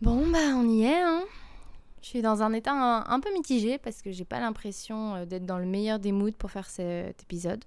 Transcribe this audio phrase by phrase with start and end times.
[0.00, 1.02] Bon, bah on y est.
[1.02, 1.24] Hein.
[2.02, 5.44] Je suis dans un état un, peu mitigé parce que j'ai pas l'impression euh, d'être
[5.44, 7.64] dans le meilleur des moods pour faire cet épisode.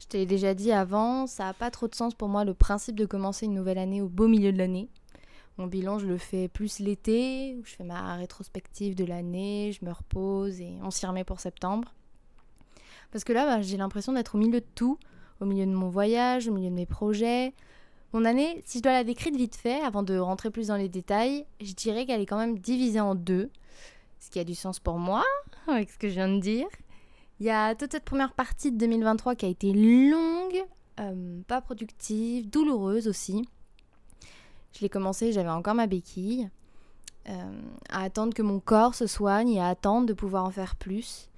[0.00, 2.96] Je t'ai déjà dit avant, ça a pas trop de sens pour moi le principe
[2.96, 4.88] de commencer une nouvelle année au beau milieu de l'année.
[5.58, 9.84] Mon bilan, je le fais plus l'été, où je fais ma rétrospective de l'année, je
[9.84, 11.94] me repose et on s'y remet pour septembre.
[13.12, 14.98] Parce que là, bah, j'ai l'impression d'être au milieu de tout,
[15.40, 17.52] au milieu de mon voyage, au milieu de mes projets,
[18.12, 20.88] mon année, si je dois la décrire vite fait, avant de rentrer plus dans les
[20.88, 23.50] détails, je dirais qu'elle est quand même divisée en deux,
[24.18, 25.24] ce qui a du sens pour moi,
[25.68, 26.66] avec ce que je viens de dire.
[27.38, 30.62] Il y a toute cette première partie de 2023 qui a été longue,
[30.98, 33.48] euh, pas productive, douloureuse aussi.
[34.72, 36.50] Je l'ai commencé, j'avais encore ma béquille,
[37.28, 40.76] euh, à attendre que mon corps se soigne et à attendre de pouvoir en faire
[40.76, 41.28] plus.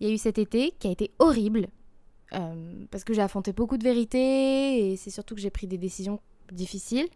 [0.00, 1.68] Il y a eu cet été qui a été horrible,
[2.34, 5.78] euh, parce que j'ai affronté beaucoup de vérités et c'est surtout que j'ai pris des
[5.78, 7.08] décisions difficiles.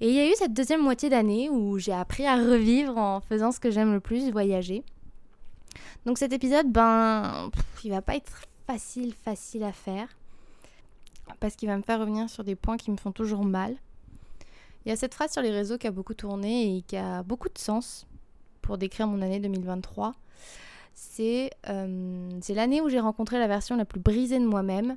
[0.00, 3.20] Et il y a eu cette deuxième moitié d'année où j'ai appris à revivre en
[3.20, 4.84] faisant ce que j'aime le plus, voyager.
[6.06, 7.50] Donc cet épisode, ben,
[7.84, 10.08] il va pas être facile, facile à faire.
[11.40, 13.76] Parce qu'il va me faire revenir sur des points qui me font toujours mal.
[14.84, 17.22] Il y a cette phrase sur les réseaux qui a beaucoup tourné et qui a
[17.22, 18.06] beaucoup de sens
[18.62, 20.14] pour décrire mon année 2023.
[21.20, 24.96] Euh, c'est l'année où j'ai rencontré la version la plus brisée de moi-même,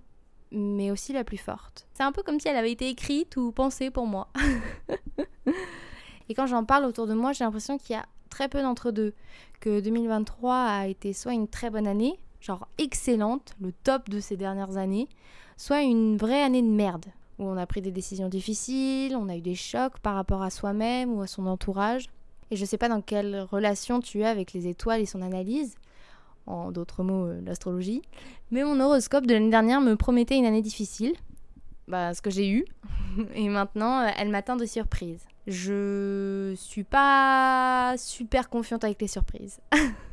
[0.52, 1.88] mais aussi la plus forte.
[1.94, 4.28] C'est un peu comme si elle avait été écrite ou pensée pour moi.
[6.30, 9.14] Et quand j'en parle autour de moi, j'ai l'impression qu'il y a très peu d'entre-deux.
[9.60, 14.38] Que 2023 a été soit une très bonne année, genre excellente, le top de ces
[14.38, 15.08] dernières années,
[15.58, 17.06] soit une vraie année de merde,
[17.38, 20.50] où on a pris des décisions difficiles, on a eu des chocs par rapport à
[20.50, 22.08] soi-même ou à son entourage.
[22.50, 25.76] Et je sais pas dans quelle relation tu es avec les étoiles et son analyse,
[26.48, 28.02] en d'autres mots euh, l'astrologie.
[28.52, 31.14] Mais mon horoscope de l'année dernière me promettait une année difficile,
[31.88, 32.66] bah, ce que j'ai eu,
[33.36, 35.26] et maintenant euh, elle m'atteint de surprises.
[35.48, 39.60] Je suis pas super confiante avec les surprises.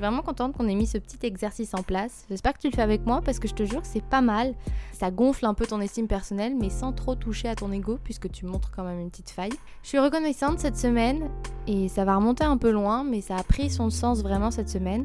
[0.00, 2.24] suis vraiment contente qu'on ait mis ce petit exercice en place.
[2.30, 4.22] J'espère que tu le fais avec moi parce que je te jure que c'est pas
[4.22, 4.54] mal.
[4.92, 8.30] Ça gonfle un peu ton estime personnelle mais sans trop toucher à ton ego puisque
[8.30, 9.52] tu montres quand même une petite faille.
[9.82, 11.28] Je suis reconnaissante cette semaine
[11.66, 14.70] et ça va remonter un peu loin mais ça a pris son sens vraiment cette
[14.70, 15.04] semaine.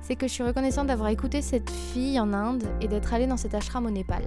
[0.00, 3.36] C'est que je suis reconnaissante d'avoir écouté cette fille en Inde et d'être allée dans
[3.36, 4.24] cet ashram au Népal.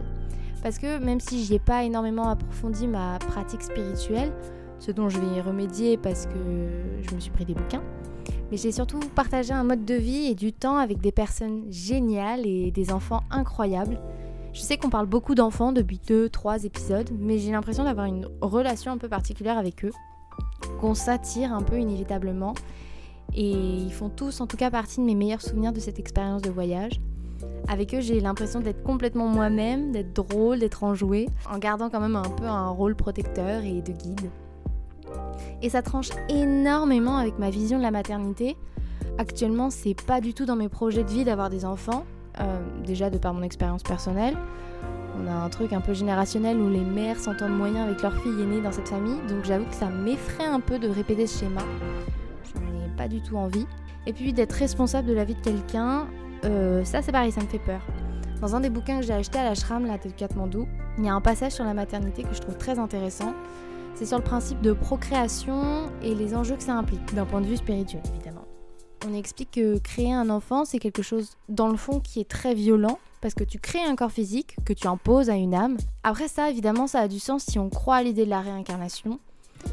[0.64, 4.32] Parce que même si j'y ai pas énormément approfondi ma pratique spirituelle,
[4.80, 6.40] ce dont je vais y remédier parce que
[7.02, 7.84] je me suis pris des bouquins,
[8.52, 12.46] mais j'ai surtout partagé un mode de vie et du temps avec des personnes géniales
[12.46, 14.00] et des enfants incroyables.
[14.54, 18.92] Je sais qu'on parle beaucoup d'enfants depuis 2-3 épisodes, mais j'ai l'impression d'avoir une relation
[18.92, 19.92] un peu particulière avec eux,
[20.80, 22.54] qu'on s'attire un peu inévitablement.
[23.34, 26.42] Et ils font tous en tout cas partie de mes meilleurs souvenirs de cette expérience
[26.42, 27.02] de voyage.
[27.68, 32.16] Avec eux, j'ai l'impression d'être complètement moi-même, d'être drôle, d'être enjouée, en gardant quand même
[32.16, 34.30] un peu un rôle protecteur et de guide.
[35.62, 38.56] Et ça tranche énormément avec ma vision de la maternité.
[39.18, 42.06] Actuellement, c'est pas du tout dans mes projets de vie d'avoir des enfants,
[42.40, 44.36] euh, déjà de par mon expérience personnelle.
[45.18, 48.42] On a un truc un peu générationnel où les mères s'entendent moyen avec leur fille
[48.42, 51.62] aînée dans cette famille, donc j'avoue que ça m'effraie un peu de répéter ce schéma.
[52.44, 53.66] Je n'en ai pas du tout envie.
[54.08, 56.08] Et puis d'être responsable de la vie de quelqu'un,
[56.44, 57.82] euh, ça c'est pareil, ça me fait peur.
[58.42, 60.68] Dans un des bouquins que j'ai acheté à l'ashram, la de Katmandou,
[60.98, 63.34] il y a un passage sur la maternité que je trouve très intéressant
[63.96, 67.48] c'est sur le principe de procréation et les enjeux que ça implique, d'un point de
[67.48, 68.46] vue spirituel évidemment.
[69.08, 72.54] On explique que créer un enfant, c'est quelque chose dans le fond qui est très
[72.54, 75.78] violent, parce que tu crées un corps physique que tu imposes à une âme.
[76.04, 79.20] Après ça, évidemment, ça a du sens si on croit à l'idée de la réincarnation.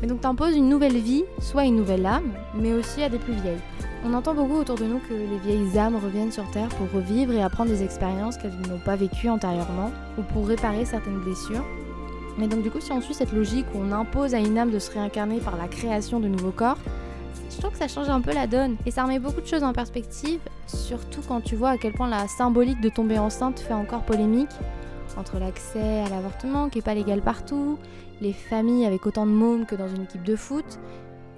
[0.01, 3.35] Mais donc imposes une nouvelle vie, soit une nouvelle âme, mais aussi à des plus
[3.35, 3.61] vieilles.
[4.05, 7.33] On entend beaucoup autour de nous que les vieilles âmes reviennent sur Terre pour revivre
[7.33, 11.65] et apprendre des expériences qu'elles n'ont pas vécues antérieurement, ou pour réparer certaines blessures.
[12.39, 14.71] Mais donc du coup, si on suit cette logique où on impose à une âme
[14.71, 16.79] de se réincarner par la création de nouveaux corps,
[17.51, 18.77] je trouve que ça change un peu la donne.
[18.87, 22.09] Et ça remet beaucoup de choses en perspective, surtout quand tu vois à quel point
[22.09, 24.51] la symbolique de tomber enceinte fait encore polémique.
[25.19, 27.79] Entre l'accès à l'avortement qui n'est pas légal partout,
[28.23, 30.65] les familles avec autant de mômes que dans une équipe de foot,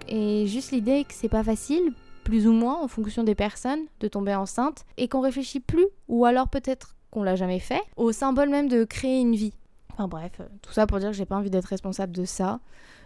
[0.06, 1.92] et juste l'idée que c'est pas facile,
[2.22, 6.24] plus ou moins en fonction des personnes, de tomber enceinte, et qu'on réfléchit plus, ou
[6.24, 9.54] alors peut-être qu'on l'a jamais fait, au symbole même de créer une vie.
[9.94, 12.60] Enfin bref, euh, tout ça pour dire que j'ai pas envie d'être responsable de ça,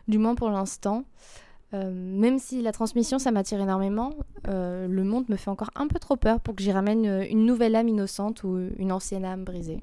[0.08, 1.04] du moins pour l'instant.
[1.74, 4.14] Euh, même si la transmission ça m'attire énormément,
[4.48, 7.44] euh, le monde me fait encore un peu trop peur pour que j'y ramène une
[7.44, 9.82] nouvelle âme innocente ou une ancienne âme brisée.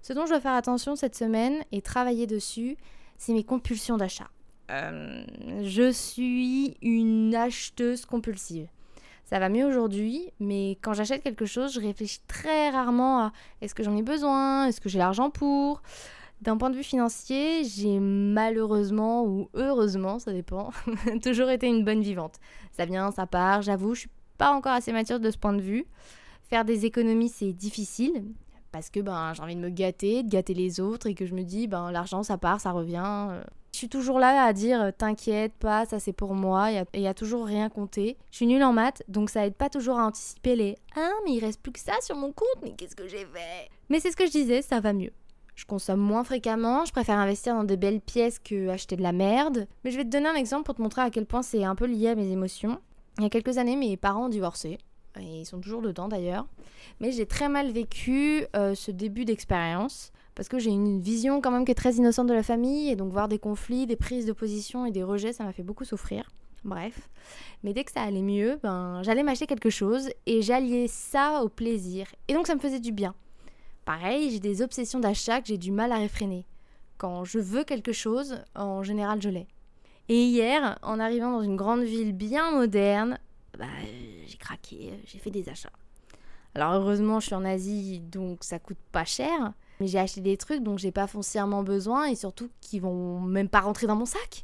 [0.00, 2.76] Ce dont je dois faire attention cette semaine et travailler dessus,
[3.16, 4.28] c'est mes compulsions d'achat.
[4.68, 8.68] je suis une acheteuse compulsive.
[9.24, 13.74] Ça va mieux aujourd'hui, mais quand j'achète quelque chose, je réfléchis très rarement à est-ce
[13.74, 15.82] que j'en ai besoin, est-ce que j'ai l'argent pour,
[16.40, 20.70] D'un point de vue financier, j'ai malheureusement ou heureusement, ça dépend,
[21.22, 22.36] toujours été une bonne vivante.
[22.70, 25.60] Ça vient, ça part, j'avoue, je suis pas encore assez mature de ce point de
[25.60, 25.84] vue.
[26.48, 28.24] Faire des économies, c'est difficile
[28.70, 31.34] parce que ben, j'ai envie de me gâter, de gâter les autres et que je
[31.34, 33.28] me dis, ben, l'argent, ça part, ça revient.
[33.72, 37.06] Je suis toujours là à dire, t'inquiète pas, ça c'est pour moi, et il y
[37.06, 38.16] a toujours rien compté.
[38.30, 41.32] Je suis nulle en maths, donc ça aide pas toujours à anticiper les Ah, mais
[41.32, 43.68] il reste plus que ça sur mon compte, mais qu'est-ce que j'ai fait?
[43.88, 45.12] Mais c'est ce que je disais, ça va mieux.
[45.58, 49.10] Je consomme moins fréquemment, je préfère investir dans des belles pièces que acheter de la
[49.10, 49.66] merde.
[49.82, 51.74] Mais je vais te donner un exemple pour te montrer à quel point c'est un
[51.74, 52.78] peu lié à mes émotions.
[53.16, 54.78] Il y a quelques années, mes parents ont divorcé.
[55.18, 56.46] Et ils sont toujours dedans d'ailleurs.
[57.00, 61.50] Mais j'ai très mal vécu euh, ce début d'expérience parce que j'ai une vision quand
[61.50, 64.26] même qui est très innocente de la famille et donc voir des conflits, des prises
[64.26, 66.30] de position et des rejets, ça m'a fait beaucoup souffrir.
[66.64, 67.08] Bref.
[67.64, 71.48] Mais dès que ça allait mieux, ben, j'allais m'acheter quelque chose et j'alliais ça au
[71.48, 72.06] plaisir.
[72.28, 73.16] Et donc ça me faisait du bien.
[73.88, 76.44] Pareil, j'ai des obsessions d'achat que j'ai du mal à réfréner.
[76.98, 79.46] Quand je veux quelque chose, en général, je l'ai.
[80.10, 83.18] Et hier, en arrivant dans une grande ville bien moderne,
[83.58, 83.64] bah,
[84.26, 85.72] j'ai craqué, j'ai fait des achats.
[86.54, 89.54] Alors heureusement, je suis en Asie, donc ça coûte pas cher.
[89.80, 93.48] Mais j'ai acheté des trucs dont j'ai pas foncièrement besoin et surtout qui vont même
[93.48, 94.42] pas rentrer dans mon sac.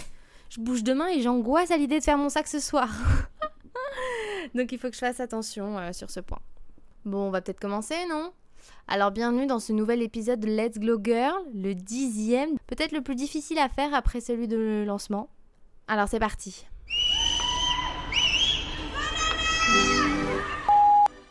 [0.49, 2.89] Je bouge demain et j'angoisse à l'idée de faire mon sac ce soir.
[4.55, 6.41] donc il faut que je fasse attention euh, sur ce point.
[7.05, 8.33] Bon, on va peut-être commencer, non?
[8.89, 13.15] Alors bienvenue dans ce nouvel épisode de Let's Glow Girl, le dixième, peut-être le plus
[13.15, 15.29] difficile à faire après celui de lancement.
[15.89, 16.67] Alors c'est parti.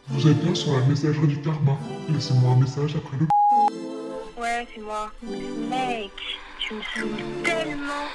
[0.07, 1.77] Vous êtes bien sur la messagerie du karma.
[2.09, 3.27] Laissez-moi un message après le...
[4.41, 5.11] Ouais, c'est moi.
[5.23, 6.11] Mec,
[6.59, 8.07] tu me saoules tellement.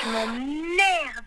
[0.00, 1.23] Tu m'emmerdes.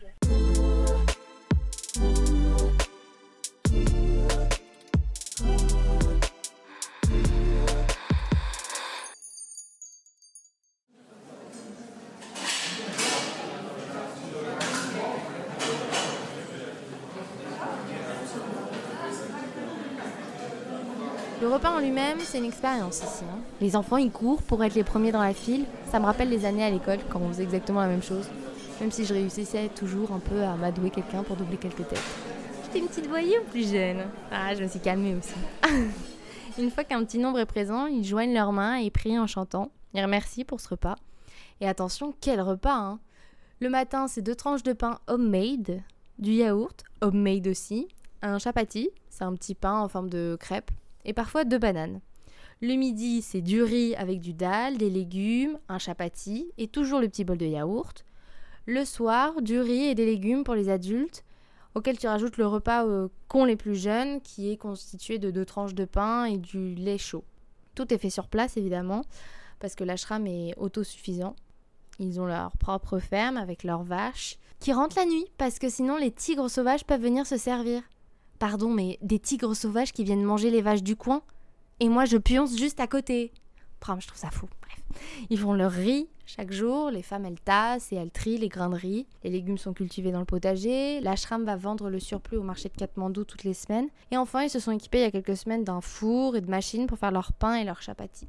[21.48, 23.24] Le repas en lui-même, c'est une expérience ici.
[23.24, 23.40] hein.
[23.62, 25.64] Les enfants, ils courent pour être les premiers dans la file.
[25.90, 28.28] Ça me rappelle les années à l'école, quand on faisait exactement la même chose.
[28.82, 32.04] Même si je réussissais toujours un peu à m'adouer quelqu'un pour doubler quelques têtes.
[32.66, 34.08] J'étais une petite voyou plus jeune.
[34.30, 35.36] Ah, je me suis calmée aussi.
[36.60, 39.72] une fois qu'un petit nombre est présent, ils joignent leurs mains et prient en chantant.
[39.94, 40.98] Ils remercient pour ce repas.
[41.62, 43.00] Et attention, quel repas hein
[43.62, 45.82] Le matin, c'est deux tranches de pain homemade,
[46.20, 47.88] du yaourt, homemade aussi,
[48.22, 50.72] un chapati, c'est un petit pain en forme de crêpe,
[51.08, 52.02] et parfois deux bananes.
[52.62, 57.08] Le midi, c'est du riz avec du dalle, des légumes, un chapati et toujours le
[57.08, 58.06] petit bol de yaourt.
[58.66, 61.24] Le soir, du riz et des légumes pour les adultes,
[61.76, 65.46] auquel tu rajoutes le repas euh, qu'ont les plus jeunes, qui est constitué de deux
[65.46, 67.24] tranches de pain et du lait chaud.
[67.76, 69.04] Tout est fait sur place, évidemment,
[69.60, 71.36] parce que l'ashram est autosuffisant.
[72.00, 75.98] Ils ont leur propre ferme avec leurs vaches, qui rentrent la nuit, parce que sinon
[75.98, 77.84] les tigres sauvages peuvent venir se servir.
[78.40, 81.22] Pardon, mais des tigres sauvages qui viennent manger les vaches du coin
[81.80, 83.32] et moi je pionce juste à côté.
[83.82, 84.48] Je trouve ça fou.
[84.62, 85.02] Bref.
[85.30, 88.70] Ils font leur riz chaque jour, les femmes elles tassent et elles trient les grains
[88.70, 89.08] de riz.
[89.24, 92.76] Les légumes sont cultivés dans le potager, l'ashram va vendre le surplus au marché de
[92.76, 93.88] Katmandou toutes les semaines.
[94.12, 96.50] Et enfin, ils se sont équipés il y a quelques semaines d'un four et de
[96.50, 98.28] machines pour faire leur pain et leur chapati.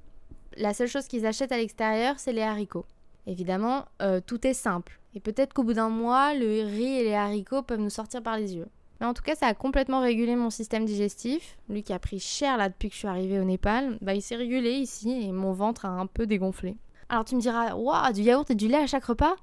[0.57, 2.87] La seule chose qu'ils achètent à l'extérieur, c'est les haricots.
[3.27, 5.01] Évidemment, euh, tout est simple.
[5.17, 8.39] Et peut-être qu'au bout d'un mois, le riz et les haricots peuvent nous sortir par
[8.39, 8.69] les yeux.
[9.01, 11.57] Mais en tout cas, ça a complètement régulé mon système digestif.
[11.69, 14.23] Lui qui a pris cher là depuis que je suis arrivée au Népal, bah il
[14.23, 16.77] s'est régulé ici et mon ventre a un peu dégonflé.
[17.09, 19.37] Alors tu me diras, waouh, du yaourt et du lait à chaque repas?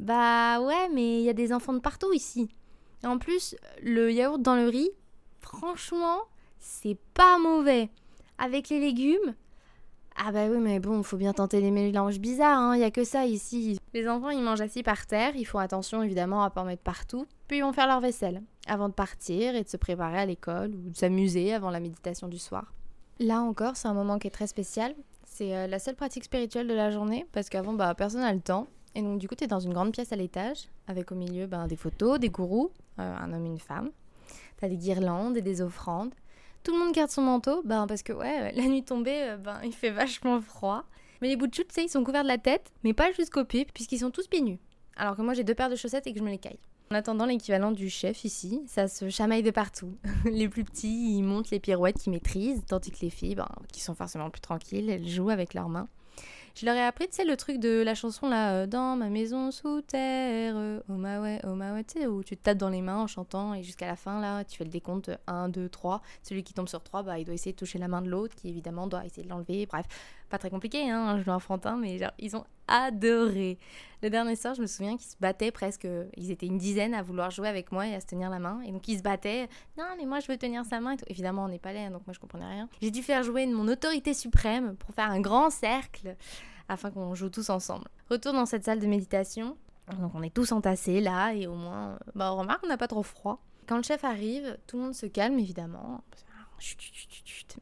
[0.00, 2.48] Bah ouais, mais il y a des enfants de partout ici.
[3.04, 4.90] Et en plus, le yaourt dans le riz,
[5.40, 6.20] franchement,
[6.58, 7.90] c'est pas mauvais.
[8.38, 9.34] Avec les légumes,
[10.16, 13.04] ah bah oui, mais bon, faut bien tenter les mélanges bizarres, hein, y a que
[13.04, 13.78] ça ici.
[13.92, 16.82] Les enfants, ils mangent assis par terre, ils font attention évidemment à pas en mettre
[16.82, 20.26] partout, puis ils vont faire leur vaisselle, avant de partir et de se préparer à
[20.26, 22.72] l'école ou de s'amuser avant la méditation du soir.
[23.18, 24.94] Là encore, c'est un moment qui est très spécial.
[25.24, 28.40] C'est euh, la seule pratique spirituelle de la journée, parce qu'avant, bah, personne n'a le
[28.40, 28.66] temps.
[28.94, 31.66] Et donc, du coup, t'es dans une grande pièce à l'étage, avec au milieu ben,
[31.66, 33.90] des photos, des gourous, euh, un homme et une femme.
[34.58, 36.14] T'as des guirlandes et des offrandes.
[36.62, 39.60] Tout le monde garde son manteau, ben, parce que, ouais, la nuit tombée, euh, ben,
[39.64, 40.84] il fait vachement froid.
[41.22, 43.44] Mais les bouts de tu sais, ils sont couverts de la tête, mais pas jusqu'aux
[43.44, 44.58] pieds, puisqu'ils sont tous pieds nus.
[44.96, 46.58] Alors que moi, j'ai deux paires de chaussettes et que je me les caille.
[46.90, 49.96] En attendant l'équivalent du chef ici, ça se chamaille de partout.
[50.24, 53.80] les plus petits, ils montent les pirouettes qu'ils maîtrisent, tandis que les filles, ben, qui
[53.80, 55.88] sont forcément plus tranquilles, elles jouent avec leurs mains.
[56.54, 59.10] Je leur ai appris, tu sais, le truc de la chanson là, euh, dans ma
[59.10, 62.80] maison sous terre, euh, oh ma oh tu sais, où tu te tapes dans les
[62.80, 66.00] mains en chantant et jusqu'à la fin là, tu fais le décompte 1, 2, 3.
[66.22, 68.34] Celui qui tombe sur 3, bah, il doit essayer de toucher la main de l'autre,
[68.36, 69.66] qui évidemment doit essayer de l'enlever.
[69.66, 69.84] Bref,
[70.28, 73.58] Pas très compliqué, hein, un jeu enfantin, mais genre, ils ont adoré.
[74.02, 75.86] Le dernier soir, je me souviens qu'ils se battaient presque.
[76.16, 78.60] Ils étaient une dizaine à vouloir jouer avec moi et à se tenir la main.
[78.62, 79.48] Et donc, ils se battaient.
[79.78, 80.92] Non, mais moi, je veux tenir sa main.
[80.92, 81.04] Et tout.
[81.08, 82.68] Évidemment, on n'est pas là, donc moi, je comprenais rien.
[82.82, 86.16] J'ai dû faire jouer mon autorité suprême pour faire un grand cercle
[86.68, 87.86] afin qu'on joue tous ensemble.
[88.10, 89.56] Retour dans cette salle de méditation.
[90.00, 92.88] Donc, on est tous entassés là et au moins, bah, on remarque, on n'a pas
[92.88, 93.40] trop froid.
[93.68, 96.02] Quand le chef arrive, tout le monde se calme évidemment.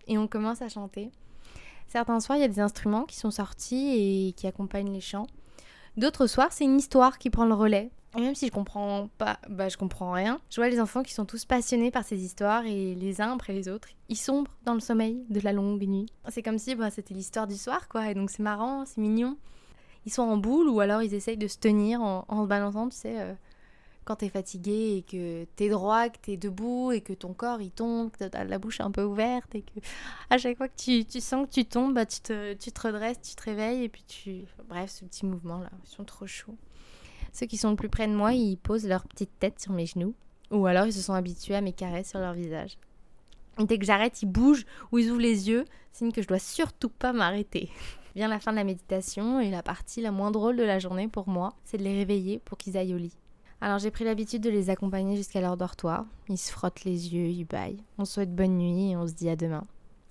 [0.06, 1.11] Et on commence à chanter.
[1.88, 5.26] Certains soirs, il y a des instruments qui sont sortis et qui accompagnent les chants.
[5.97, 7.91] D'autres soirs, c'est une histoire qui prend le relais.
[8.17, 10.41] Et même si je comprends pas, bah je comprends rien.
[10.50, 13.53] Je vois les enfants qui sont tous passionnés par ces histoires et les uns après
[13.53, 16.07] les autres, ils sombrent dans le sommeil de la longue nuit.
[16.29, 18.09] C'est comme si bah, c'était l'histoire du soir, quoi.
[18.11, 19.37] Et donc c'est marrant, c'est mignon.
[20.07, 22.97] Ils sont en boule ou alors ils essayent de se tenir en, se balançant, tu
[22.97, 23.35] sais, euh,
[24.04, 27.70] quand t'es fatigué et que t'es droit, que t'es debout et que ton corps il
[27.70, 29.80] tombe, que t'as la bouche un peu ouverte et que
[30.30, 32.80] à chaque fois que tu, tu sens que tu tombes, bah, tu, te, tu te
[32.80, 34.44] redresses, tu te réveilles et puis tu...
[34.68, 36.56] Bref, ce petit mouvement là, ils sont trop chauds.
[37.32, 39.87] Ceux qui sont le plus près de moi, ils posent leur petite tête sur mes
[39.87, 40.14] genoux
[40.50, 42.78] ou alors ils se sont habitués à mes caresses sur leur visage.
[43.58, 46.88] Dès que j'arrête, ils bougent ou ils ouvrent les yeux, signe que je dois surtout
[46.88, 47.70] pas m'arrêter.
[48.16, 51.08] Vient la fin de la méditation et la partie la moins drôle de la journée
[51.08, 53.16] pour moi, c'est de les réveiller pour qu'ils aillent au lit.
[53.64, 56.04] Alors j'ai pris l'habitude de les accompagner jusqu'à leur dortoir.
[56.28, 57.83] Ils se frottent les yeux, ils baillent.
[57.97, 59.64] On souhaite bonne nuit et on se dit à demain.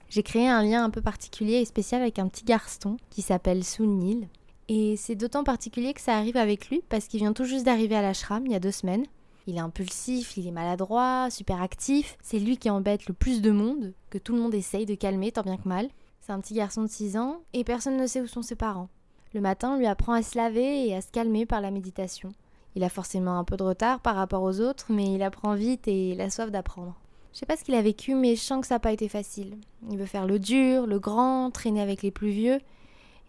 [0.09, 3.63] J'ai créé un lien un peu particulier et spécial avec un petit garçon qui s'appelle
[3.63, 4.27] Sunil.
[4.69, 7.95] Et c'est d'autant particulier que ça arrive avec lui parce qu'il vient tout juste d'arriver
[7.95, 9.05] à l'ashram il y a deux semaines.
[9.45, 12.17] Il est impulsif, il est maladroit, super actif.
[12.23, 15.31] C'est lui qui embête le plus de monde, que tout le monde essaye de calmer
[15.31, 15.89] tant bien que mal.
[16.21, 18.89] C'est un petit garçon de 6 ans et personne ne sait où sont ses parents.
[19.31, 22.33] Le matin, on lui apprend à se laver et à se calmer par la méditation.
[22.75, 25.87] Il a forcément un peu de retard par rapport aux autres, mais il apprend vite
[25.87, 26.95] et il a soif d'apprendre.
[27.33, 29.09] Je sais pas ce qu'il a vécu, mais je sens que ça n'a pas été
[29.09, 29.57] facile.
[29.89, 32.59] Il veut faire le dur, le grand, traîner avec les plus vieux.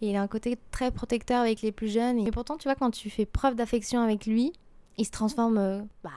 [0.03, 2.19] Et il a un côté très protecteur avec les plus jeunes.
[2.19, 4.53] Et pourtant, tu vois, quand tu fais preuve d'affection avec lui,
[4.99, 6.11] il se transforme euh, bah,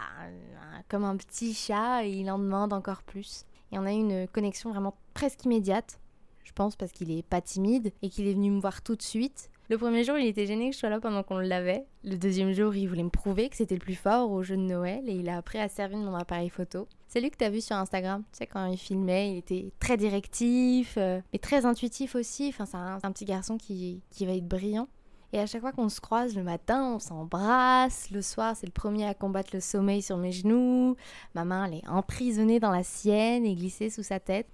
[0.90, 3.46] comme un petit chat et il en demande encore plus.
[3.72, 6.00] Et on a eu une connexion vraiment presque immédiate.
[6.44, 9.02] Je pense parce qu'il est pas timide et qu'il est venu me voir tout de
[9.02, 9.50] suite.
[9.70, 11.86] Le premier jour, il était gêné que je sois là pendant qu'on lavait.
[12.06, 14.62] Le deuxième jour, il voulait me prouver que c'était le plus fort au jeu de
[14.62, 16.88] Noël et il a appris à servir mon appareil photo.
[17.10, 18.24] C'est lui que tu as vu sur Instagram.
[18.32, 22.48] Tu sais, quand il filmait, il était très directif, euh, mais très intuitif aussi.
[22.48, 24.88] Enfin, c'est un, un, petit garçon qui, qui va être brillant.
[25.34, 28.10] Et à chaque fois qu'on se croise le matin, on s'embrasse.
[28.12, 30.96] Le soir, c'est le premier à combattre le sommeil sur mes genoux.
[31.36, 34.48] Ma main, elle est emprisonnée dans la sienne et glissée sous sa tête.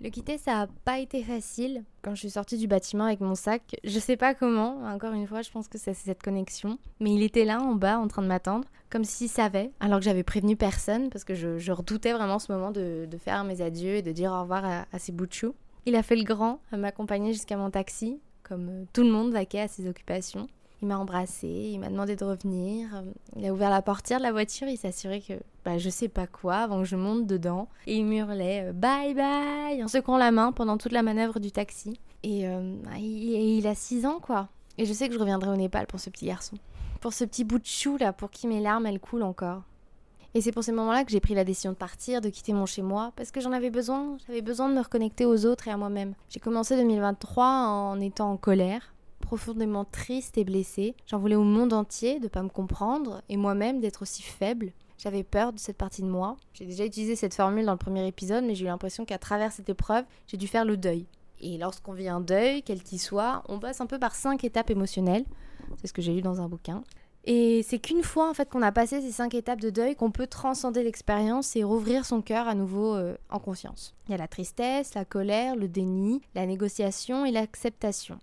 [0.00, 1.82] Le quitter, ça n'a pas été facile.
[2.02, 5.26] Quand je suis sortie du bâtiment avec mon sac, je sais pas comment, encore une
[5.26, 6.78] fois, je pense que c'est cette connexion.
[7.00, 10.04] Mais il était là en bas en train de m'attendre, comme s'il savait, alors que
[10.04, 14.02] j'avais prévenu personne, parce que je, redoutais vraiment ce moment de, faire mes adieux et
[14.02, 15.54] de dire au revoir à, à ces bouts de.
[15.84, 19.60] Il a fait le grand à m'accompagner jusqu'à mon taxi, comme tout le monde vaquait
[19.60, 20.46] à ses occupations.
[20.80, 23.02] Il m'a embrassé, il m'a demandé de revenir.
[23.36, 26.26] Il a ouvert la portière de la voiture, il s'assurait que bah, je sais pas
[26.26, 27.68] quoi avant que je monte dedans.
[27.86, 31.98] Et il hurlait bye bye en secouant la main pendant toute la manœuvre du taxi.
[32.22, 34.48] Et euh, il, il, a 6 ans quoi.
[34.76, 36.56] Et je sais que je reviendrai au Népal pour ce petit garçon.
[37.00, 39.62] Pour ce petit bout de chou là, pour qui mes larmes elles coulent encore.
[40.34, 42.66] Et c'est pour ces moments-là que j'ai pris la décision de partir, de quitter mon
[42.66, 44.18] chez moi, parce que j'en avais besoin.
[44.26, 46.14] J'avais besoin de me reconnecter aux autres et à moi-même.
[46.28, 48.94] J'ai commencé 2023 en étant en colère,
[49.28, 50.94] profondément triste et blessée.
[51.06, 54.72] J'en voulais au monde entier de pas me comprendre et moi-même d'être aussi faible.
[54.96, 56.38] J'avais peur de cette partie de moi.
[56.54, 59.52] J'ai déjà utilisé cette formule dans le premier épisode, mais j'ai eu l'impression qu'à travers
[59.52, 61.04] cette épreuve, j'ai dû faire le deuil.
[61.42, 64.70] Et lorsqu'on vit un deuil, quel qu'il soit, on passe un peu par cinq étapes
[64.70, 65.26] émotionnelles.
[65.78, 66.82] C'est ce que j'ai lu dans un bouquin.
[67.24, 70.10] Et c'est qu'une fois en fait qu'on a passé ces cinq étapes de deuil qu'on
[70.10, 73.94] peut transcender l'expérience et rouvrir son cœur à nouveau euh, en conscience.
[74.06, 78.18] Il y a la tristesse, la colère, le déni, la négociation et l'acceptation.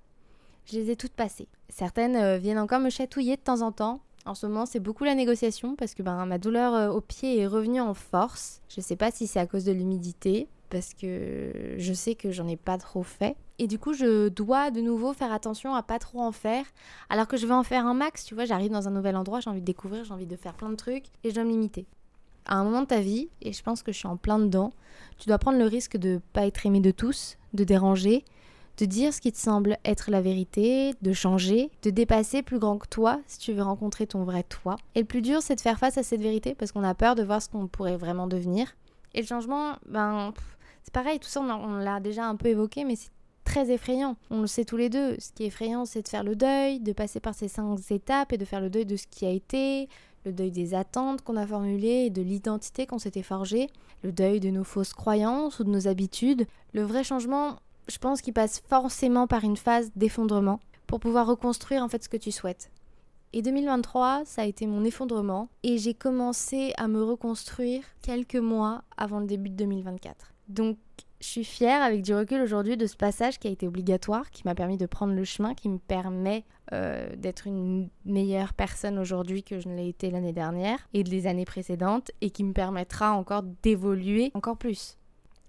[0.65, 1.47] Je les ai toutes passées.
[1.69, 4.01] Certaines euh, viennent encore me chatouiller de temps en temps.
[4.25, 7.39] En ce moment, c'est beaucoup la négociation parce que ben, ma douleur euh, au pied
[7.39, 8.61] est revenue en force.
[8.69, 12.31] Je ne sais pas si c'est à cause de l'humidité, parce que je sais que
[12.31, 13.35] j'en ai pas trop fait.
[13.59, 16.65] Et du coup, je dois de nouveau faire attention à pas trop en faire,
[17.09, 18.25] alors que je vais en faire un max.
[18.25, 20.55] Tu vois, j'arrive dans un nouvel endroit, j'ai envie de découvrir, j'ai envie de faire
[20.55, 21.85] plein de trucs, et je dois me limiter.
[22.47, 24.73] À un moment de ta vie, et je pense que je suis en plein dedans,
[25.17, 28.25] tu dois prendre le risque de pas être aimé de tous, de déranger,
[28.77, 32.77] de dire ce qui te semble être la vérité, de changer, de dépasser plus grand
[32.77, 34.75] que toi si tu veux rencontrer ton vrai toi.
[34.95, 37.15] Et le plus dur, c'est de faire face à cette vérité parce qu'on a peur
[37.15, 38.75] de voir ce qu'on pourrait vraiment devenir.
[39.13, 40.33] Et le changement, ben,
[40.83, 43.11] c'est pareil, tout ça, on l'a déjà un peu évoqué, mais c'est
[43.45, 44.17] très effrayant.
[44.29, 45.15] On le sait tous les deux.
[45.19, 48.33] Ce qui est effrayant, c'est de faire le deuil, de passer par ces cinq étapes
[48.33, 49.87] et de faire le deuil de ce qui a été,
[50.25, 53.69] le deuil des attentes qu'on a formulées et de l'identité qu'on s'était forgée,
[54.03, 56.45] le deuil de nos fausses croyances ou de nos habitudes.
[56.73, 61.83] Le vrai changement, je pense qu'il passe forcément par une phase d'effondrement pour pouvoir reconstruire
[61.83, 62.71] en fait ce que tu souhaites.
[63.33, 68.83] Et 2023, ça a été mon effondrement et j'ai commencé à me reconstruire quelques mois
[68.95, 70.33] avant le début de 2024.
[70.47, 70.77] Donc
[71.19, 74.43] je suis fière avec du recul aujourd'hui de ce passage qui a été obligatoire, qui
[74.45, 79.43] m'a permis de prendre le chemin, qui me permet euh, d'être une meilleure personne aujourd'hui
[79.43, 83.13] que je ne l'ai été l'année dernière et les années précédentes et qui me permettra
[83.13, 84.97] encore d'évoluer encore plus.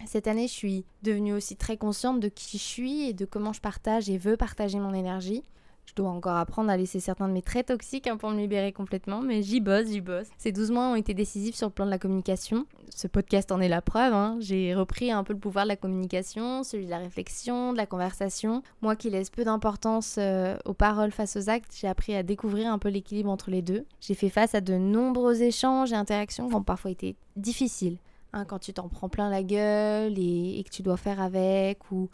[0.05, 3.53] Cette année, je suis devenue aussi très consciente de qui je suis et de comment
[3.53, 5.43] je partage et veux partager mon énergie.
[5.87, 8.73] Je dois encore apprendre à laisser certains de mes traits toxiques hein, pour me libérer
[8.73, 10.27] complètement, mais j'y bosse, j'y bosse.
[10.37, 12.67] Ces 12 mois ont été décisifs sur le plan de la communication.
[12.91, 14.13] Ce podcast en est la preuve.
[14.13, 14.37] Hein.
[14.41, 17.87] J'ai repris un peu le pouvoir de la communication, celui de la réflexion, de la
[17.87, 18.63] conversation.
[18.83, 22.73] Moi qui laisse peu d'importance euh, aux paroles face aux actes, j'ai appris à découvrir
[22.73, 23.85] un peu l'équilibre entre les deux.
[24.01, 27.99] J'ai fait face à de nombreux échanges et interactions qui ont parfois été difficiles.
[28.37, 32.11] Hein, quand tu t'en prends plein la gueule et, que tu dois faire avec ou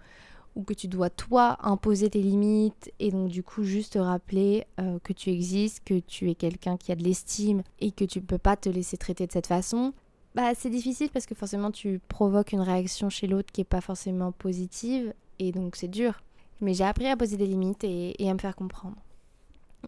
[0.64, 5.00] que tu dois toi imposer tes limites et donc du coup juste te rappeler euh,
[5.02, 8.24] que tu existes, que tu es quelqu'un qui a de l'estime et que tu ne
[8.24, 9.94] peux pas te laisser traiter de cette façon,
[10.36, 13.80] bah c'est difficile parce que forcément tu provoques une réaction chez l'autre qui n'est pas
[13.80, 16.22] forcément positive et donc c'est dur.
[16.60, 18.94] Mais j'ai appris à poser des limites et à me faire comprendre.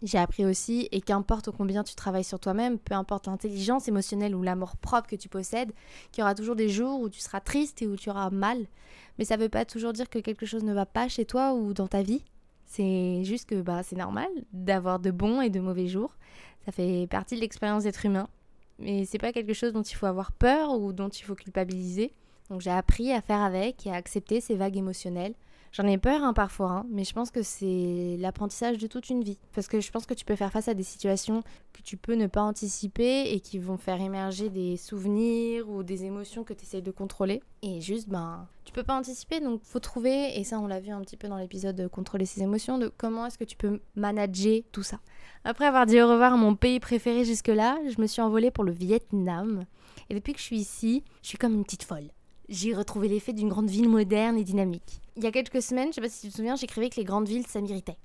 [0.03, 4.43] J'ai appris aussi, et qu'importe combien tu travailles sur toi-même, peu importe l'intelligence émotionnelle ou
[4.43, 5.71] l'amour propre que tu possèdes,
[6.11, 8.65] qu'il y aura toujours des jours où tu seras triste et où tu auras mal
[9.17, 11.73] mais ça veut pas toujours dire que quelque chose ne va pas chez toi ou
[11.73, 12.23] dans ta vie.
[12.65, 16.15] C'est juste que bah, c'est normal d'avoir de bons et de mauvais jours.
[16.65, 18.27] Ça fait partie de l'expérience d'être humain.
[18.79, 22.11] Mais c'est pas quelque chose dont il faut avoir peur ou dont il faut culpabiliser.
[22.49, 25.33] Donc j'ai appris à faire avec et à accepter ces vagues émotionnelles
[25.75, 29.25] J'en ai peur hein, parfois, hein, mais je pense que c'est l'apprentissage de toute une
[29.25, 29.37] vie.
[29.53, 32.13] Parce que je pense que tu peux faire face à des situations que tu peux
[32.13, 36.63] ne pas anticiper et qui vont faire émerger des souvenirs ou des émotions que tu
[36.63, 37.43] essayes de contrôler.
[37.61, 40.91] Et juste, ben, tu peux pas anticiper, donc faut trouver, et ça on l'a vu
[40.91, 43.81] un petit peu dans l'épisode de Contrôler ses émotions, de comment est-ce que tu peux
[43.95, 45.01] manager tout ça.
[45.43, 48.63] Après avoir dit au revoir à mon pays préféré jusque-là, je me suis envolée pour
[48.63, 49.65] le Vietnam.
[50.09, 52.11] Et depuis que je suis ici, je suis comme une petite folle
[52.49, 55.01] j'ai retrouvé l'effet d'une grande ville moderne et dynamique.
[55.15, 57.03] Il y a quelques semaines, je sais pas si tu te souviens, j'écrivais que les
[57.03, 57.97] grandes villes, ça m'irritait.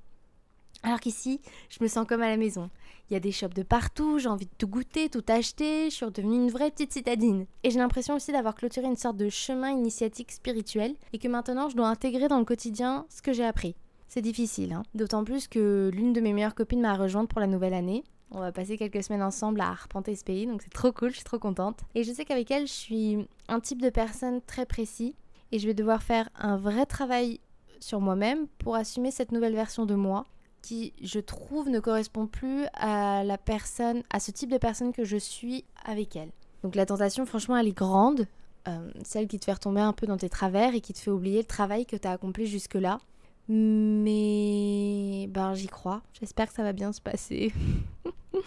[0.82, 2.70] Alors qu'ici, je me sens comme à la maison.
[3.10, 5.94] Il y a des shops de partout, j'ai envie de tout goûter, tout acheter, je
[5.96, 7.44] suis devenue une vraie petite citadine.
[7.64, 11.68] Et j'ai l'impression aussi d'avoir clôturé une sorte de chemin initiatique spirituel et que maintenant
[11.68, 13.74] je dois intégrer dans le quotidien ce que j'ai appris.
[14.08, 17.46] C'est difficile, hein d'autant plus que l'une de mes meilleures copines m'a rejointe pour la
[17.46, 20.92] nouvelle année on va passer quelques semaines ensemble à arpenter ce pays, donc c'est trop
[20.92, 21.80] cool, je suis trop contente.
[21.94, 25.16] Et je sais qu'avec elle, je suis un type de personne très précis
[25.52, 27.40] et je vais devoir faire un vrai travail
[27.80, 30.24] sur moi-même pour assumer cette nouvelle version de moi
[30.62, 35.04] qui, je trouve, ne correspond plus à la personne, à ce type de personne que
[35.04, 36.30] je suis avec elle.
[36.62, 38.26] Donc la tentation, franchement, elle est grande,
[38.68, 41.10] euh, celle qui te fait retomber un peu dans tes travers et qui te fait
[41.10, 42.98] oublier le travail que tu as accompli jusque-là.
[43.48, 46.02] Mais ben, j'y crois.
[46.18, 47.52] J'espère que ça va bien se passer.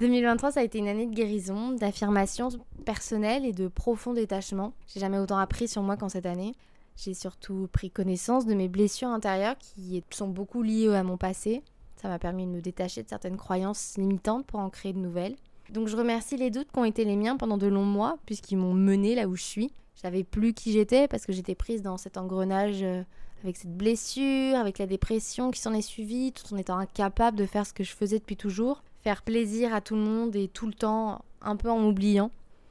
[0.00, 2.50] 2023, ça a été une année de guérison, d'affirmation
[2.84, 4.72] personnelle et de profond détachement.
[4.86, 6.54] J'ai jamais autant appris sur moi qu'en cette année.
[6.96, 11.62] J'ai surtout pris connaissance de mes blessures intérieures qui sont beaucoup liées à mon passé.
[11.96, 15.36] Ça m'a permis de me détacher de certaines croyances limitantes pour en créer de nouvelles.
[15.70, 18.56] Donc je remercie les doutes qui ont été les miens pendant de longs mois, puisqu'ils
[18.56, 19.72] m'ont mené là où je suis.
[19.96, 23.02] Je savais plus qui j'étais parce que j'étais prise dans cet engrenage euh,
[23.42, 27.46] avec cette blessure, avec la dépression qui s'en est suivie, tout en étant incapable de
[27.46, 30.66] faire ce que je faisais depuis toujours, faire plaisir à tout le monde et tout
[30.66, 32.30] le temps, un peu en m'oubliant.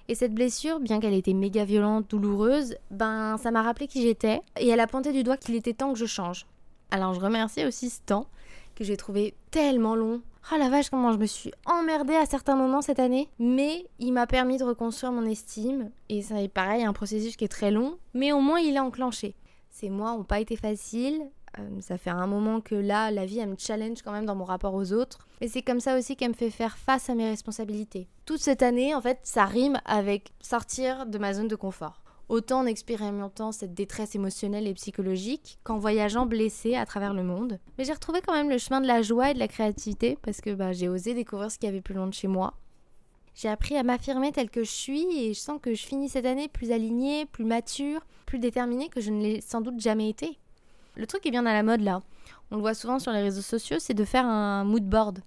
[0.10, 4.02] Et cette blessure, bien qu'elle ait été méga violente, douloureuse, ben ça m'a rappelé qui
[4.02, 6.46] j'étais et elle a pointé du doigt qu'il était temps que je change.
[6.92, 8.28] Alors je remercie aussi ce temps
[8.76, 10.22] que j'ai trouvé tellement long.
[10.54, 13.28] Oh la vache, comment je me suis emmerdée à certains moments cette année.
[13.38, 15.92] Mais il m'a permis de reconstruire mon estime.
[16.08, 17.98] Et ça est pareil, un processus qui est très long.
[18.14, 19.36] Mais au moins il est enclenché.
[19.80, 21.22] Ces mois n'ont pas été faciles.
[21.60, 24.34] Euh, ça fait un moment que là, la vie, elle me challenge quand même dans
[24.34, 25.28] mon rapport aux autres.
[25.40, 28.08] Et c'est comme ça aussi qu'elle me fait faire face à mes responsabilités.
[28.26, 32.02] Toute cette année, en fait, ça rime avec sortir de ma zone de confort.
[32.28, 37.60] Autant en expérimentant cette détresse émotionnelle et psychologique qu'en voyageant blessée à travers le monde.
[37.78, 40.42] Mais j'ai retrouvé quand même le chemin de la joie et de la créativité parce
[40.42, 42.56] que bah, j'ai osé découvrir ce qu'il y avait plus loin de chez moi.
[43.38, 46.26] J'ai appris à m'affirmer telle que je suis et je sens que je finis cette
[46.26, 50.40] année plus alignée, plus mature, plus déterminée que je ne l'ai sans doute jamais été.
[50.96, 52.02] Le truc qui vient à la mode là,
[52.50, 55.20] on le voit souvent sur les réseaux sociaux, c'est de faire un mood board.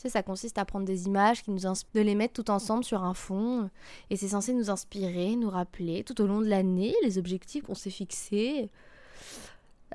[0.00, 3.68] Tu ça consiste à prendre des images, de les mettre tout ensemble sur un fond,
[4.10, 7.74] et c'est censé nous inspirer, nous rappeler tout au long de l'année les objectifs qu'on
[7.74, 8.70] s'est fixés.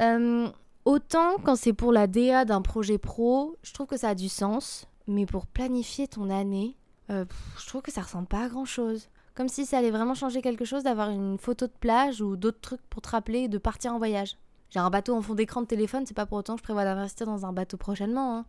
[0.02, 0.50] Euh,
[0.84, 4.28] autant quand c'est pour la DA d'un projet pro, je trouve que ça a du
[4.28, 6.76] sens, mais pour planifier ton année,
[7.10, 7.26] euh,
[7.60, 9.08] je trouve que ça ressemble pas à grand chose.
[9.36, 12.62] Comme si ça allait vraiment changer quelque chose d'avoir une photo de plage ou d'autres
[12.62, 14.38] trucs pour te rappeler de partir en voyage.
[14.70, 16.86] J'ai un bateau en fond d'écran de téléphone, c'est pas pour autant que je prévois
[16.86, 18.38] d'investir dans un bateau prochainement.
[18.38, 18.46] hein.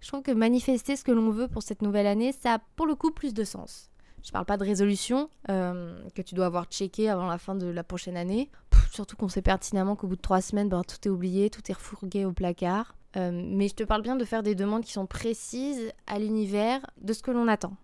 [0.00, 2.86] Je trouve que manifester ce que l'on veut pour cette nouvelle année, ça a pour
[2.86, 3.90] le coup plus de sens.
[4.22, 7.66] Je parle pas de résolution euh, que tu dois avoir checké avant la fin de
[7.66, 8.50] la prochaine année.
[8.92, 11.74] Surtout qu'on sait pertinemment qu'au bout de trois semaines, ben, tout est oublié, tout est
[11.74, 12.94] refourgué au placard.
[13.16, 16.80] Euh, mais je te parle bien de faire des demandes qui sont précises à l'univers
[17.00, 17.76] de ce que l'on attend.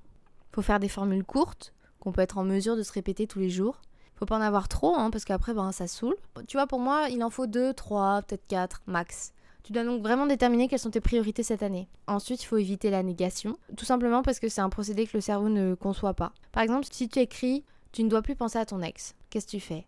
[0.53, 3.51] Faut faire des formules courtes qu'on peut être en mesure de se répéter tous les
[3.51, 3.81] jours.
[4.17, 6.17] Faut pas en avoir trop, hein, parce qu'après, ben, ça saoule.
[6.47, 9.33] Tu vois, pour moi, il en faut deux, trois, peut-être quatre, max.
[9.63, 11.89] Tu dois donc vraiment déterminer quelles sont tes priorités cette année.
[12.07, 15.21] Ensuite, il faut éviter la négation, tout simplement parce que c'est un procédé que le
[15.21, 16.33] cerveau ne conçoit pas.
[16.53, 19.51] Par exemple, si tu écris Tu ne dois plus penser à ton ex, qu'est-ce que
[19.51, 19.87] tu fais?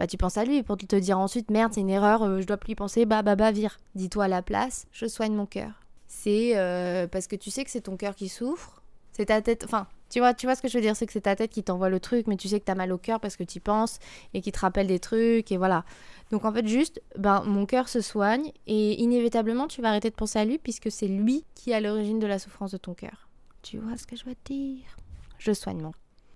[0.00, 2.46] Bah tu penses à lui pour te dire ensuite merde, c'est une erreur, euh, je
[2.46, 3.78] dois plus y penser, bah bah bah vire.
[3.94, 5.72] Dis-toi à la place, je soigne mon cœur.
[6.08, 8.82] C'est euh, parce que tu sais que c'est ton cœur qui souffre,
[9.12, 11.12] c'est ta tête, enfin, tu vois, tu vois ce que je veux dire, c'est que
[11.12, 13.20] c'est ta tête qui t'envoie le truc, mais tu sais que t'as mal au cœur
[13.20, 13.98] parce que tu penses
[14.32, 15.84] et qui te rappelle des trucs et voilà.
[16.30, 20.14] Donc en fait juste, ben mon cœur se soigne et inévitablement tu vas arrêter de
[20.14, 22.94] penser à lui puisque c'est lui qui est à l'origine de la souffrance de ton
[22.94, 23.28] cœur.
[23.60, 24.96] Tu vois ce que je veux dire?
[25.36, 25.92] Je soigne mon.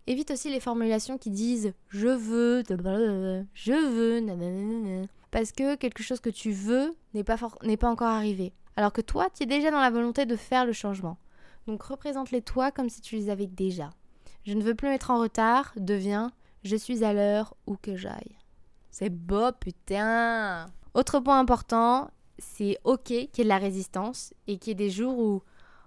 [0.06, 2.62] Évite aussi les formulations qui disent je veux,
[3.54, 8.52] je veux, nanana, parce que quelque chose que tu veux n'est pas, pas encore arrivé.
[8.76, 11.16] Alors que toi, tu es déjà dans la volonté de faire le changement.
[11.66, 13.90] Donc représente-les toi comme si tu les avais déjà.
[14.44, 16.28] Je ne veux plus être en retard devient
[16.64, 18.38] je suis à l'heure où que j'aille.
[18.90, 20.66] C'est beau, putain.
[20.94, 24.86] Autre point important, c'est ok qu'il y ait de la résistance et qu'il y ait
[24.86, 25.42] des jours où,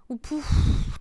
[0.08, 0.48] où pouf,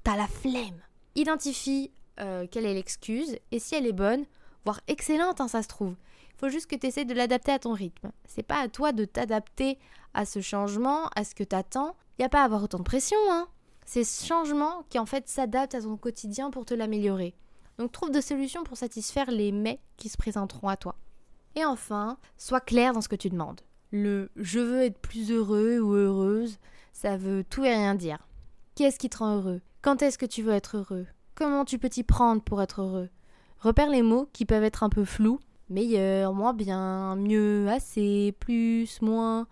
[0.03, 0.81] t'as la flemme.
[1.15, 4.25] Identifie euh, quelle est l'excuse et si elle est bonne,
[4.65, 5.95] voire excellente, hein, ça se trouve.
[6.35, 8.11] Il faut juste que tu essaies de l'adapter à ton rythme.
[8.25, 9.79] C'est pas à toi de t'adapter
[10.13, 11.95] à ce changement, à ce que t'attends.
[12.17, 13.47] Il n'y a pas à avoir autant de pression, hein.
[13.85, 17.33] C'est ce changement qui en fait s'adapte à ton quotidien pour te l'améliorer.
[17.77, 20.95] Donc trouve des solutions pour satisfaire les mais qui se présenteront à toi.
[21.55, 23.61] Et enfin, sois clair dans ce que tu demandes.
[23.91, 26.57] Le je veux être plus heureux ou heureuse,
[26.91, 28.27] ça veut tout et rien dire.
[28.75, 29.61] Qu'est-ce qui te rend heureux?
[29.81, 31.07] Quand est-ce que tu veux être heureux?
[31.37, 33.09] Comment tu peux t'y prendre pour être heureux?
[33.59, 35.39] Repère les mots qui peuvent être un peu flous.
[35.69, 39.45] Meilleur, moins bien, mieux, assez, plus, moins.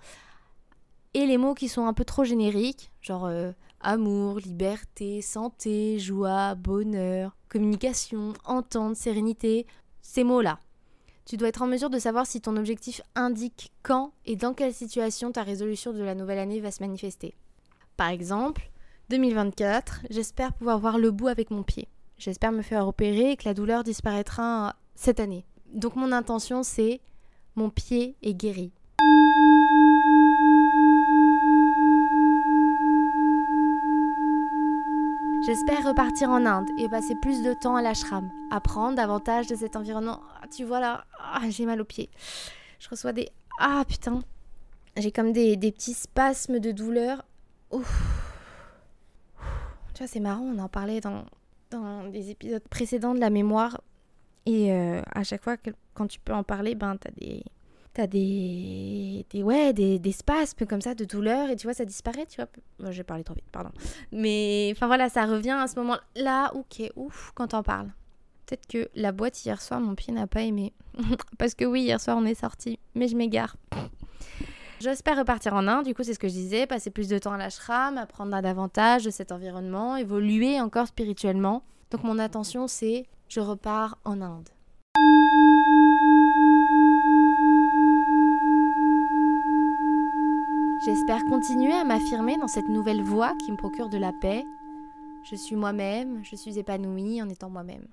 [1.13, 6.55] Et les mots qui sont un peu trop génériques, genre euh, amour, liberté, santé, joie,
[6.55, 9.67] bonheur, communication, entente, sérénité,
[10.01, 10.57] ces mots-là.
[11.27, 14.73] Tu dois être en mesure de savoir si ton objectif indique quand et dans quelle
[14.73, 17.35] situation ta résolution de la nouvelle année va se manifester.
[17.95, 18.71] Par exemple,
[19.09, 21.87] 2024, j'espère pouvoir voir le bout avec mon pied.
[22.17, 25.45] J'espère me faire opérer et que la douleur disparaîtra cette année.
[25.73, 27.01] Donc mon intention c'est
[27.55, 28.71] mon pied est guéri.
[35.45, 39.75] J'espère repartir en Inde et passer plus de temps à l'ashram, apprendre davantage de cet
[39.75, 40.21] environnement.
[40.41, 42.09] Ah, tu vois là, ah, j'ai mal aux pieds.
[42.79, 43.29] Je reçois des...
[43.59, 44.21] Ah putain,
[44.97, 47.23] j'ai comme des, petits spasmes de douleur.
[47.69, 48.24] Ouf.
[49.95, 51.23] Tu vois, c'est marrant, on en parlait dans,
[51.71, 53.79] dans des épisodes précédents de la mémoire.
[54.45, 57.43] Et euh, à chaque fois que quand tu peux en parler, ben t'as des.
[57.93, 61.85] T'as des, des, ouais, des, des spasmes comme ça de douleur et tu vois, ça
[61.85, 62.91] disparaît, tu vois.
[62.91, 63.71] J'ai parlé trop vite, pardon.
[64.11, 67.87] Mais enfin voilà, ça revient à ce moment-là, ok, ouf, quand t'en parles.
[68.45, 70.73] Peut-être que la boîte hier soir, mon pied n'a pas aimé.
[71.37, 73.55] Parce que oui, hier soir, on est sorti, mais je m'égare.
[74.85, 77.33] J'espère repartir en Inde, du coup, c'est ce que je disais, passer plus de temps
[77.33, 81.63] à l'ashram, apprendre davantage de cet environnement, évoluer encore spirituellement.
[81.89, 84.47] Donc, mon attention, c'est je repars en Inde.
[90.85, 94.45] J'espère continuer à m'affirmer dans cette nouvelle voie qui me procure de la paix.
[95.23, 97.87] Je suis moi-même, je suis épanouie en étant moi-même.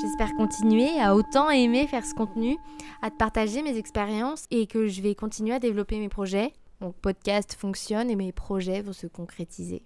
[0.00, 2.56] J'espère continuer à autant aimer faire ce contenu,
[3.02, 6.54] à te partager mes expériences et que je vais continuer à développer mes projets.
[6.80, 9.82] Mon podcast fonctionne et mes projets vont se concrétiser.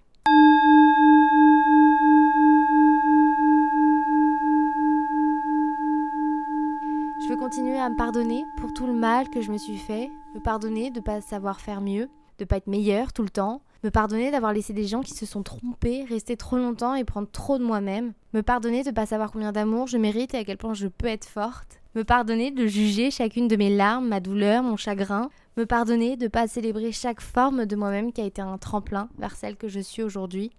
[7.21, 10.13] Je veux continuer à me pardonner pour tout le mal que je me suis fait,
[10.37, 13.63] me pardonner de ne pas savoir faire mieux, de pas être meilleur tout le temps,
[13.83, 17.29] me pardonner d'avoir laissé des gens qui se sont trompés, rester trop longtemps et prendre
[17.29, 20.59] trop de moi-même, me pardonner de pas savoir combien d'amour je mérite et à quel
[20.59, 24.65] point je peux être forte, me pardonner de juger chacune de mes larmes, ma douleur,
[24.65, 28.59] mon chagrin, me pardonner de pas célébrer chaque forme de moi-même qui a été un
[28.59, 30.51] tremplin vers celle que je suis aujourd'hui.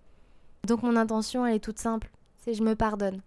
[0.65, 3.21] Donc mon intention elle est toute simple, c'est je me pardonne.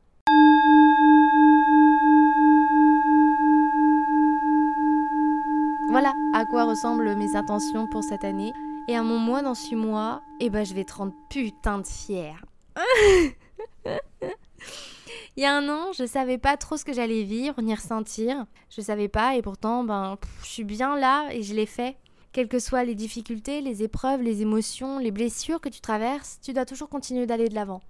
[5.91, 8.55] Voilà à quoi ressemblent mes intentions pour cette année.
[8.89, 11.87] Et à mon mois dans 6 mois, eh ben je vais te rendre putain de
[11.87, 12.43] fière.
[15.37, 18.47] Il y a un an, je savais pas trop ce que j'allais vivre ni ressentir.
[18.71, 21.97] Je savais pas et pourtant, ben, je suis bien là et je l'ai fait.
[22.33, 26.53] Quelles que soient les difficultés, les épreuves, les émotions, les blessures que tu traverses, tu
[26.53, 27.81] dois toujours continuer d'aller de l'avant.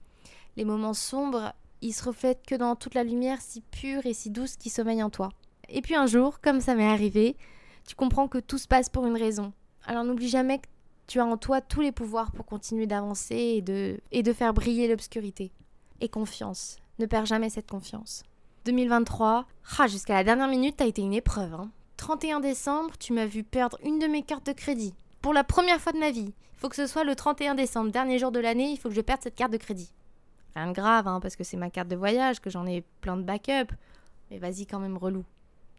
[0.56, 4.30] Les moments sombres, ils se reflètent que dans toute la lumière si pure et si
[4.30, 5.30] douce qui sommeille en toi.
[5.68, 7.36] Et puis un jour, comme ça m'est arrivé,
[7.86, 9.52] tu comprends que tout se passe pour une raison.
[9.84, 10.66] Alors n'oublie jamais que
[11.06, 13.64] tu as en toi tous les pouvoirs pour continuer d'avancer
[14.12, 15.52] et de faire briller l'obscurité.
[16.00, 16.76] Et confiance.
[16.98, 18.22] Ne perds jamais cette confiance.
[18.64, 19.46] 2023,
[19.78, 21.54] ah, jusqu'à la dernière minute, t'as été une épreuve.
[21.54, 21.70] Hein.
[21.96, 24.94] 31 décembre, tu m'as vu perdre une de mes cartes de crédit.
[25.20, 26.32] Pour la première fois de ma vie.
[26.58, 28.94] Il faut que ce soit le 31 décembre, dernier jour de l'année, il faut que
[28.94, 29.92] je perde cette carte de crédit.
[30.54, 33.16] Rien de grave, hein, parce que c'est ma carte de voyage, que j'en ai plein
[33.16, 33.72] de backup.
[34.30, 35.24] Mais vas-y quand même relou.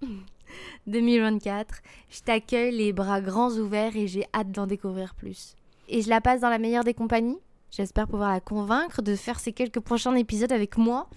[0.88, 5.56] 2024, je t'accueille les bras grands ouverts et j'ai hâte d'en découvrir plus.
[5.88, 7.40] Et je la passe dans la meilleure des compagnies?
[7.72, 11.08] J'espère pouvoir la convaincre de faire ces quelques prochains épisodes avec moi,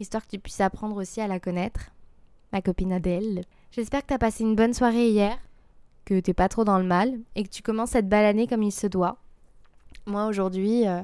[0.00, 1.90] histoire que tu puisses apprendre aussi à la connaître.
[2.52, 3.44] Ma copine Adèle.
[3.72, 5.36] J'espère que t'as passé une bonne soirée hier,
[6.04, 8.62] que t'es pas trop dans le mal et que tu commences cette belle année comme
[8.62, 9.16] il se doit.
[10.06, 11.00] Moi aujourd'hui, euh,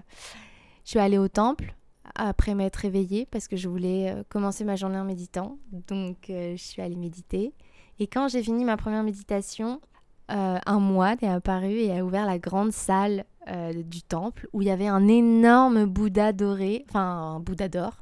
[0.85, 1.75] je suis allée au temple
[2.15, 5.59] après m'être réveillée parce que je voulais euh, commencer ma journée en méditant.
[5.73, 7.55] Donc euh, je suis allée méditer.
[7.99, 9.81] Et quand j'ai fini ma première méditation,
[10.29, 14.71] un moine est apparu et a ouvert la grande salle du temple où il y
[14.71, 18.01] avait un énorme Bouddha doré, enfin un Bouddha d'or.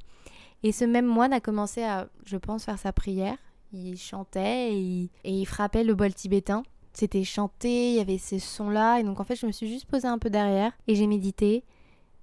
[0.62, 3.36] Et ce même moine a commencé à, je pense, faire sa prière.
[3.72, 6.62] Il chantait et il, frappait le bol tibétain.
[6.92, 8.98] C'était chanté, il y avait ces sons-là.
[8.98, 11.64] Et donc en fait, je me suis juste posée un peu derrière et j'ai médité.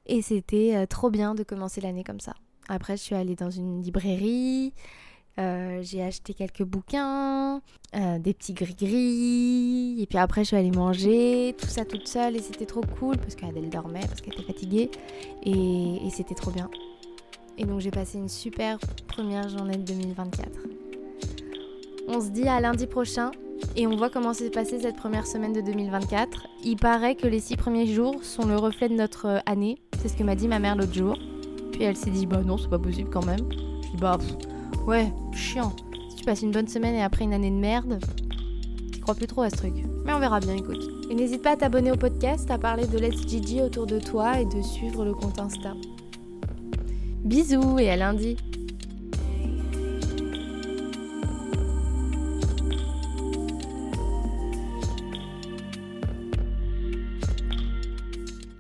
[0.06, 2.34] Et c'était euh, trop bien de commencer l'année comme ça.
[2.68, 4.74] Après, je suis allée dans une librairie,
[5.40, 7.95] euh, j'ai acheté quelques bouquins, euh,
[8.26, 12.40] des petits gris-gris, et puis après, je suis allée manger, tout ça toute seule, et
[12.40, 14.90] c'était trop cool parce qu'Adèle dormait, parce qu'elle était fatiguée,
[15.44, 16.70] et, c'était trop bien.
[17.60, 20.50] Et donc, j'ai passé une super première journée de 2024.
[22.08, 23.32] On se dit à lundi prochain
[23.76, 26.48] et on voit comment s'est passée cette première semaine de 2024.
[26.64, 29.78] Il paraît que les six premiers jours sont le reflet de notre euh, année.
[30.00, 31.18] C'est ce que m'a dit ma mère l'autre jour.
[31.72, 33.50] Puis elle s'est dit, bah non, c'est pas possible quand même.
[33.84, 34.18] Je dis, bah
[34.86, 35.76] ouais, chiant.
[36.26, 38.00] Passes une bonne semaine et après une année de merde,
[38.92, 39.74] je crois plus trop à ce truc.
[40.06, 40.82] Mais on verra bien, écoute.
[41.12, 44.40] Et n'hésite pas à t'abonner au podcast, à parler de Let's Gigi autour de toi
[44.40, 45.76] et de suivre le compte Insta.
[47.24, 48.38] Bisous et à lundi